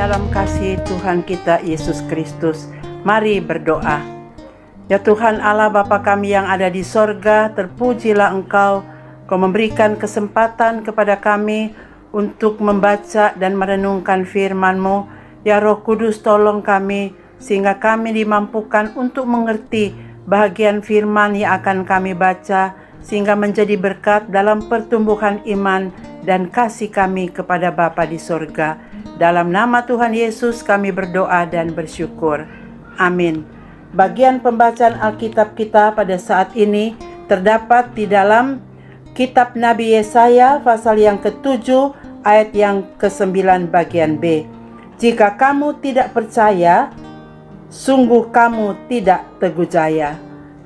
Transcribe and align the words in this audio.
dalam 0.00 0.32
kasih 0.32 0.80
Tuhan 0.88 1.20
kita 1.20 1.60
Yesus 1.60 2.00
Kristus. 2.08 2.72
Mari 3.04 3.36
berdoa. 3.36 4.00
Ya 4.88 4.96
Tuhan 4.96 5.44
Allah 5.44 5.68
Bapa 5.68 6.00
kami 6.00 6.32
yang 6.32 6.48
ada 6.48 6.72
di 6.72 6.80
sorga, 6.80 7.52
terpujilah 7.52 8.32
Engkau. 8.32 8.80
Kau 9.28 9.36
memberikan 9.36 10.00
kesempatan 10.00 10.80
kepada 10.88 11.20
kami 11.20 11.76
untuk 12.16 12.64
membaca 12.64 13.36
dan 13.36 13.52
merenungkan 13.60 14.24
firman-Mu. 14.24 15.04
Ya 15.44 15.60
Roh 15.60 15.84
Kudus 15.84 16.24
tolong 16.24 16.64
kami 16.64 17.12
sehingga 17.36 17.76
kami 17.76 18.16
dimampukan 18.24 18.96
untuk 18.96 19.28
mengerti 19.28 19.92
bagian 20.24 20.80
firman 20.80 21.36
yang 21.36 21.60
akan 21.60 21.84
kami 21.84 22.16
baca 22.16 22.72
sehingga 23.00 23.36
menjadi 23.36 23.76
berkat 23.80 24.28
dalam 24.28 24.64
pertumbuhan 24.68 25.40
iman 25.48 25.88
dan 26.24 26.52
kasih 26.52 26.92
kami 26.92 27.32
kepada 27.32 27.72
Bapa 27.72 28.04
di 28.04 28.20
sorga. 28.20 28.76
Dalam 29.16 29.52
nama 29.52 29.84
Tuhan 29.84 30.16
Yesus 30.16 30.64
kami 30.64 30.92
berdoa 30.92 31.44
dan 31.48 31.72
bersyukur. 31.72 32.44
Amin. 33.00 33.44
Bagian 33.90 34.38
pembacaan 34.38 34.96
Alkitab 35.00 35.58
kita 35.58 35.92
pada 35.96 36.16
saat 36.20 36.54
ini 36.54 36.94
terdapat 37.26 37.90
di 37.96 38.06
dalam 38.06 38.62
Kitab 39.10 39.58
Nabi 39.58 39.98
Yesaya 39.98 40.62
pasal 40.62 41.02
yang 41.02 41.18
ketujuh 41.18 41.92
ayat 42.22 42.54
yang 42.54 42.86
ke-9 42.96 43.66
bagian 43.66 44.16
B. 44.16 44.46
Jika 45.00 45.34
kamu 45.34 45.82
tidak 45.82 46.14
percaya, 46.14 46.92
sungguh 47.72 48.30
kamu 48.30 48.86
tidak 48.86 49.26
teguh 49.42 49.66
jaya. 49.66 50.14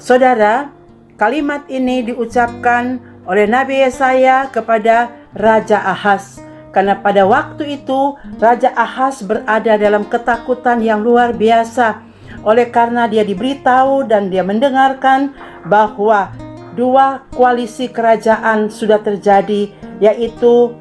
Saudara, 0.00 0.74
kalimat 1.22 1.62
ini 1.70 2.02
diucapkan 2.02 2.98
oleh 3.30 3.46
Nabi 3.46 3.86
Yesaya 3.86 4.50
kepada 4.50 5.14
Raja 5.38 5.78
Ahaz. 5.78 6.42
Karena 6.74 6.98
pada 6.98 7.22
waktu 7.22 7.78
itu 7.78 8.18
Raja 8.42 8.74
Ahaz 8.74 9.22
berada 9.22 9.78
dalam 9.78 10.02
ketakutan 10.10 10.82
yang 10.82 11.06
luar 11.06 11.30
biasa. 11.30 12.02
Oleh 12.42 12.74
karena 12.74 13.06
dia 13.06 13.22
diberitahu 13.22 14.10
dan 14.10 14.34
dia 14.34 14.42
mendengarkan 14.42 15.30
bahwa 15.70 16.34
dua 16.74 17.22
koalisi 17.30 17.86
kerajaan 17.86 18.66
sudah 18.66 18.98
terjadi 18.98 19.70
yaitu 20.02 20.74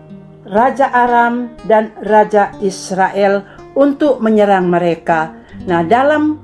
Raja 0.50 0.90
Aram 0.90 1.54
dan 1.70 1.94
Raja 2.02 2.50
Israel 2.66 3.46
untuk 3.78 4.18
menyerang 4.26 4.74
mereka. 4.74 5.38
Nah, 5.70 5.86
dalam 5.86 6.42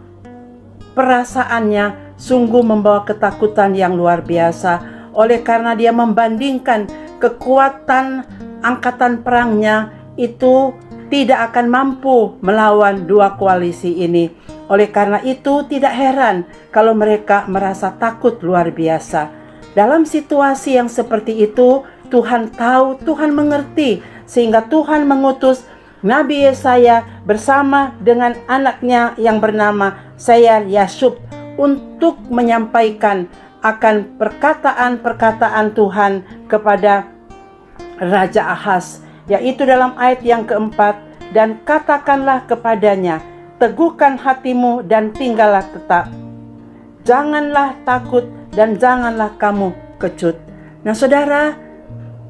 perasaannya 0.93 2.06
sungguh 2.17 2.65
membawa 2.65 3.05
ketakutan 3.05 3.77
yang 3.77 3.93
luar 3.93 4.25
biasa 4.25 4.97
oleh 5.17 5.41
karena 5.41 5.73
dia 5.73 5.93
membandingkan 5.93 6.85
kekuatan 7.17 8.25
angkatan 8.61 9.25
perangnya 9.25 9.93
itu 10.17 10.73
tidak 11.07 11.53
akan 11.53 11.65
mampu 11.71 12.35
melawan 12.43 13.07
dua 13.07 13.39
koalisi 13.39 14.03
ini. 14.03 14.29
Oleh 14.67 14.91
karena 14.91 15.23
itu, 15.23 15.63
tidak 15.71 15.95
heran 15.95 16.43
kalau 16.75 16.91
mereka 16.91 17.47
merasa 17.47 17.95
takut 17.95 18.43
luar 18.43 18.75
biasa. 18.75 19.31
Dalam 19.71 20.03
situasi 20.03 20.75
yang 20.75 20.91
seperti 20.91 21.47
itu, 21.47 21.87
Tuhan 22.11 22.51
tahu, 22.51 22.99
Tuhan 23.07 23.31
mengerti, 23.31 24.03
sehingga 24.27 24.67
Tuhan 24.67 25.07
mengutus 25.07 25.63
Nabi 26.03 26.43
Yesaya 26.43 27.07
bersama 27.23 27.95
dengan 28.03 28.35
anaknya 28.51 29.15
yang 29.15 29.39
bernama 29.39 29.95
Sayar 30.19 30.67
Yasub 30.67 31.17
untuk 31.57 32.21
menyampaikan 32.29 33.27
akan 33.65 34.15
perkataan-perkataan 34.21 35.73
Tuhan 35.73 36.13
kepada 36.45 37.09
Raja 37.97 38.53
Ahaz, 38.53 39.01
yaitu 39.25 39.65
dalam 39.65 39.97
ayat 39.97 40.21
yang 40.21 40.45
keempat, 40.45 41.01
dan 41.33 41.59
katakanlah 41.67 42.45
kepadanya, 42.47 43.19
teguhkan 43.57 44.15
hatimu 44.15 44.85
dan 44.85 45.11
tinggallah 45.11 45.65
tetap. 45.73 46.07
Janganlah 47.03 47.75
takut 47.83 48.29
dan 48.53 48.77
janganlah 48.77 49.33
kamu 49.41 49.73
kecut. 49.97 50.37
Nah 50.85 50.93
saudara, 50.93 51.57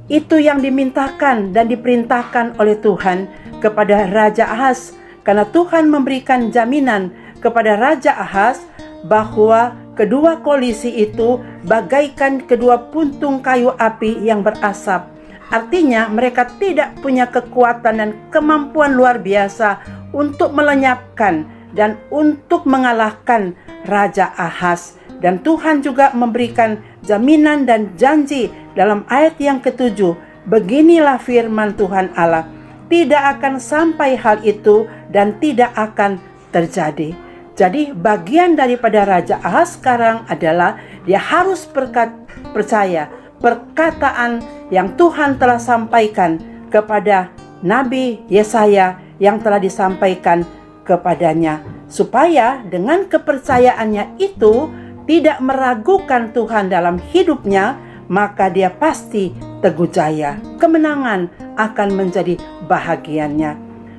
itu 0.08 0.40
yang 0.40 0.64
dimintakan 0.64 1.52
dan 1.52 1.68
diperintahkan 1.68 2.56
oleh 2.58 2.80
Tuhan 2.80 3.28
kepada 3.60 4.08
Raja 4.08 4.48
Ahaz, 4.48 4.96
karena 5.28 5.44
Tuhan 5.52 5.92
memberikan 5.92 6.48
jaminan 6.50 7.12
kepada 7.44 7.76
Raja 7.76 8.16
Ahaz 8.16 8.64
bahwa 9.08 9.74
kedua 9.96 10.44
koalisi 10.44 10.92
itu 10.92 11.42
bagaikan 11.66 12.44
kedua 12.44 12.92
puntung 12.92 13.40
kayu 13.42 13.74
api 13.80 14.20
yang 14.22 14.44
berasap. 14.44 15.08
Artinya, 15.48 16.12
mereka 16.12 16.44
tidak 16.60 17.00
punya 17.00 17.24
kekuatan 17.32 17.96
dan 18.04 18.12
kemampuan 18.36 19.00
luar 19.00 19.24
biasa 19.24 19.80
untuk 20.12 20.52
melenyapkan 20.52 21.48
dan 21.72 21.96
untuk 22.12 22.68
mengalahkan 22.68 23.56
Raja 23.88 24.36
Ahaz. 24.36 25.00
Dan 25.24 25.42
Tuhan 25.42 25.82
juga 25.82 26.12
memberikan 26.14 26.78
jaminan 27.02 27.66
dan 27.66 27.96
janji 27.96 28.52
dalam 28.76 29.08
ayat 29.08 29.40
yang 29.40 29.64
ketujuh. 29.64 30.14
Beginilah 30.48 31.20
firman 31.20 31.76
Tuhan 31.76 32.12
Allah, 32.16 32.48
tidak 32.88 33.40
akan 33.40 33.60
sampai 33.60 34.16
hal 34.16 34.40
itu 34.48 34.88
dan 35.12 35.36
tidak 35.44 35.72
akan 35.76 36.20
terjadi. 36.56 37.27
Jadi 37.58 37.90
bagian 37.90 38.54
daripada 38.54 39.02
Raja 39.02 39.42
Ahaz 39.42 39.82
sekarang 39.82 40.30
adalah 40.30 40.78
dia 41.10 41.18
harus 41.18 41.66
perkat, 41.66 42.14
percaya 42.54 43.10
perkataan 43.42 44.42
yang 44.74 44.94
Tuhan 44.98 45.38
telah 45.38 45.62
sampaikan 45.62 46.42
kepada 46.70 47.34
Nabi 47.66 48.22
Yesaya 48.30 49.02
yang 49.18 49.42
telah 49.42 49.58
disampaikan 49.58 50.46
kepadanya 50.86 51.62
supaya 51.90 52.62
dengan 52.68 53.10
kepercayaannya 53.10 54.22
itu 54.22 54.70
tidak 55.08 55.40
meragukan 55.40 56.30
Tuhan 56.36 56.68
dalam 56.70 57.00
hidupnya 57.10 57.80
maka 58.08 58.48
dia 58.52 58.72
pasti 58.72 59.36
teguh 59.60 59.90
jaya. 59.92 60.40
Kemenangan 60.60 61.32
akan 61.60 61.90
menjadi 61.96 62.40
bahagiannya. 62.68 63.56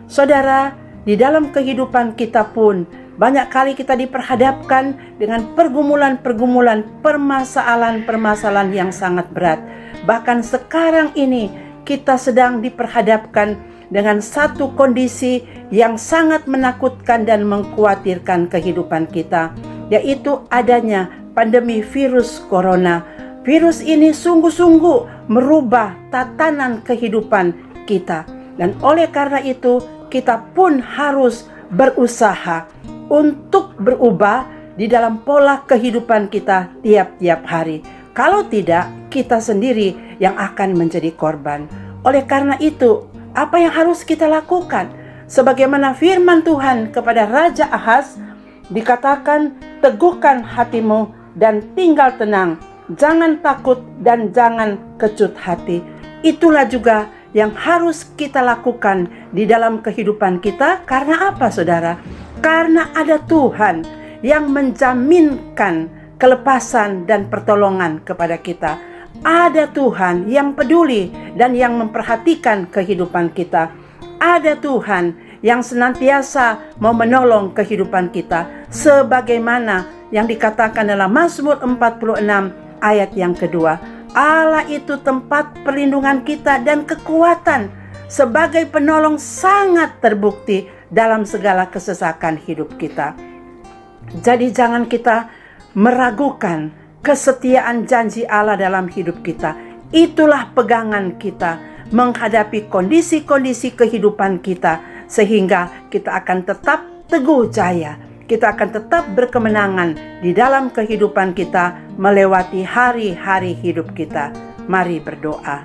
Saudara 0.08 0.72
di 1.04 1.16
dalam 1.16 1.52
kehidupan 1.52 2.16
kita 2.16 2.44
pun 2.52 2.88
banyak 3.18 3.50
kali 3.50 3.74
kita 3.74 3.98
diperhadapkan 3.98 4.94
dengan 5.18 5.42
pergumulan-pergumulan, 5.58 6.86
permasalahan-permasalahan 7.02 8.70
yang 8.70 8.90
sangat 8.94 9.26
berat. 9.34 9.58
Bahkan 10.06 10.46
sekarang 10.46 11.10
ini 11.18 11.50
kita 11.82 12.14
sedang 12.14 12.62
diperhadapkan 12.62 13.58
dengan 13.90 14.22
satu 14.22 14.70
kondisi 14.78 15.42
yang 15.74 15.98
sangat 15.98 16.46
menakutkan 16.46 17.26
dan 17.26 17.42
mengkhawatirkan 17.42 18.46
kehidupan 18.46 19.10
kita, 19.10 19.50
yaitu 19.90 20.38
adanya 20.54 21.10
pandemi 21.34 21.82
virus 21.82 22.38
corona. 22.46 23.02
Virus 23.42 23.82
ini 23.82 24.14
sungguh-sungguh 24.14 25.26
merubah 25.26 25.90
tatanan 26.14 26.86
kehidupan 26.86 27.50
kita, 27.82 28.22
dan 28.54 28.78
oleh 28.78 29.10
karena 29.10 29.42
itu 29.42 29.82
kita 30.06 30.38
pun 30.54 30.78
harus 30.78 31.50
berusaha 31.72 32.68
untuk 33.08 33.76
berubah 33.80 34.46
di 34.78 34.86
dalam 34.86 35.26
pola 35.26 35.66
kehidupan 35.66 36.30
kita 36.30 36.70
tiap-tiap 36.86 37.42
hari. 37.44 37.82
Kalau 38.14 38.46
tidak, 38.46 38.86
kita 39.10 39.42
sendiri 39.42 39.94
yang 40.22 40.38
akan 40.38 40.78
menjadi 40.78 41.10
korban. 41.14 41.66
Oleh 42.06 42.22
karena 42.26 42.54
itu, 42.62 43.06
apa 43.34 43.58
yang 43.58 43.74
harus 43.74 44.06
kita 44.06 44.30
lakukan? 44.30 44.90
Sebagaimana 45.28 45.92
firman 45.92 46.40
Tuhan 46.46 46.94
kepada 46.94 47.28
Raja 47.28 47.68
Ahaz, 47.68 48.16
dikatakan, 48.70 49.54
"Teguhkan 49.82 50.42
hatimu 50.42 51.10
dan 51.36 51.62
tinggal 51.76 52.14
tenang, 52.16 52.56
jangan 52.96 53.38
takut 53.38 53.82
dan 54.02 54.32
jangan 54.32 54.80
kecut 54.96 55.36
hati." 55.36 55.84
Itulah 56.24 56.66
juga 56.66 57.06
yang 57.36 57.52
harus 57.54 58.08
kita 58.16 58.40
lakukan 58.40 59.06
di 59.30 59.44
dalam 59.44 59.84
kehidupan 59.84 60.40
kita, 60.40 60.82
karena 60.88 61.30
apa, 61.30 61.52
saudara? 61.52 62.00
Karena 62.38 62.90
ada 62.94 63.18
Tuhan 63.26 63.82
yang 64.22 64.50
menjaminkan 64.50 65.90
kelepasan 66.18 67.06
dan 67.06 67.30
pertolongan 67.30 68.02
kepada 68.02 68.38
kita. 68.38 68.78
Ada 69.22 69.70
Tuhan 69.74 70.30
yang 70.30 70.54
peduli 70.54 71.10
dan 71.34 71.54
yang 71.54 71.74
memperhatikan 71.78 72.70
kehidupan 72.70 73.34
kita. 73.34 73.70
Ada 74.18 74.58
Tuhan 74.58 75.14
yang 75.42 75.62
senantiasa 75.62 76.78
mau 76.82 76.90
menolong 76.90 77.54
kehidupan 77.54 78.10
kita 78.10 78.66
sebagaimana 78.70 79.86
yang 80.10 80.26
dikatakan 80.26 80.90
dalam 80.90 81.10
Mazmur 81.14 81.62
46 81.62 82.26
ayat 82.82 83.10
yang 83.14 83.34
kedua. 83.34 83.78
Allah 84.16 84.66
itu 84.66 84.98
tempat 84.98 85.54
perlindungan 85.62 86.26
kita 86.26 86.58
dan 86.66 86.82
kekuatan 86.82 87.70
sebagai 88.08 88.66
penolong 88.66 89.20
sangat 89.20 90.00
terbukti 90.00 90.66
dalam 90.88 91.24
segala 91.24 91.68
kesesakan 91.68 92.40
hidup 92.40 92.76
kita. 92.80 93.12
Jadi 94.24 94.48
jangan 94.52 94.88
kita 94.88 95.28
meragukan 95.76 96.72
kesetiaan 97.04 97.84
janji 97.84 98.24
Allah 98.24 98.56
dalam 98.56 98.88
hidup 98.88 99.20
kita. 99.20 99.54
Itulah 99.92 100.52
pegangan 100.52 101.16
kita 101.16 101.60
menghadapi 101.88 102.68
kondisi-kondisi 102.68 103.72
kehidupan 103.72 104.44
kita 104.44 105.04
sehingga 105.08 105.88
kita 105.88 106.12
akan 106.24 106.38
tetap 106.44 106.80
teguh 107.08 107.48
jaya. 107.48 107.96
Kita 108.28 108.52
akan 108.52 108.68
tetap 108.68 109.08
berkemenangan 109.16 110.20
di 110.20 110.36
dalam 110.36 110.68
kehidupan 110.68 111.32
kita 111.32 111.96
melewati 111.96 112.60
hari-hari 112.60 113.56
hidup 113.56 113.96
kita. 113.96 114.28
Mari 114.68 115.00
berdoa. 115.00 115.64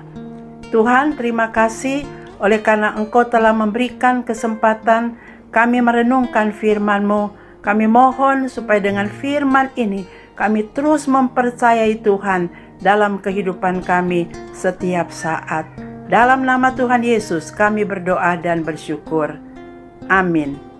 Tuhan, 0.72 1.12
terima 1.12 1.52
kasih 1.52 2.23
oleh 2.44 2.60
karena 2.60 2.92
Engkau 3.00 3.24
telah 3.24 3.56
memberikan 3.56 4.20
kesempatan 4.20 5.16
kami 5.48 5.80
merenungkan 5.80 6.52
firman-Mu. 6.52 7.32
Kami 7.64 7.88
mohon 7.88 8.52
supaya 8.52 8.84
dengan 8.84 9.08
firman 9.08 9.72
ini 9.80 10.04
kami 10.36 10.68
terus 10.76 11.08
mempercayai 11.08 12.04
Tuhan 12.04 12.52
dalam 12.84 13.16
kehidupan 13.24 13.80
kami 13.80 14.28
setiap 14.52 15.08
saat. 15.08 15.64
Dalam 16.12 16.44
nama 16.44 16.76
Tuhan 16.76 17.00
Yesus 17.00 17.48
kami 17.48 17.88
berdoa 17.88 18.36
dan 18.36 18.60
bersyukur. 18.60 19.40
Amin. 20.12 20.73